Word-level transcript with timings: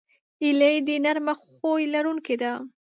هیلۍ 0.41 0.75
د 0.87 0.89
نرمه 1.05 1.33
خوی 1.43 1.83
لرونکې 1.93 2.35
ده 2.41 2.51